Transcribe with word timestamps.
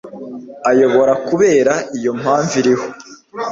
ayobora 0.69 1.13
kubera 1.27 1.73
iyo 1.97 2.11
mpamvu 2.19 2.53
iriho 2.61 2.87